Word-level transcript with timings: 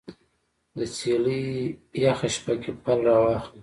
د 0.77 0.79
څیلې 0.95 1.41
یخه 2.03 2.27
شپه 2.35 2.53
کې 2.61 2.71
پل 2.83 2.99
راواخله 3.07 3.59